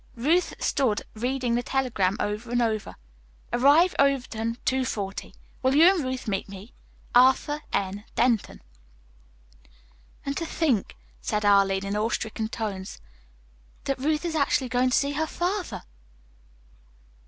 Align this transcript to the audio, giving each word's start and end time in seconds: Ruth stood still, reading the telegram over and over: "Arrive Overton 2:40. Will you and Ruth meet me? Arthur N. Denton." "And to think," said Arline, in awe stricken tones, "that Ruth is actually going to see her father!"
Ruth 0.15 0.55
stood 0.59 1.01
still, 1.03 1.11
reading 1.21 1.53
the 1.53 1.61
telegram 1.61 2.17
over 2.19 2.49
and 2.49 2.59
over: 2.59 2.95
"Arrive 3.53 3.93
Overton 3.99 4.57
2:40. 4.65 5.31
Will 5.61 5.75
you 5.75 5.93
and 5.93 6.03
Ruth 6.03 6.27
meet 6.27 6.49
me? 6.49 6.73
Arthur 7.13 7.61
N. 7.71 8.03
Denton." 8.15 8.63
"And 10.25 10.35
to 10.37 10.45
think," 10.47 10.95
said 11.21 11.45
Arline, 11.45 11.85
in 11.85 11.95
awe 11.95 12.09
stricken 12.09 12.47
tones, 12.47 12.99
"that 13.83 13.99
Ruth 13.99 14.25
is 14.25 14.33
actually 14.33 14.69
going 14.69 14.89
to 14.89 14.97
see 14.97 15.11
her 15.11 15.27
father!" 15.27 15.83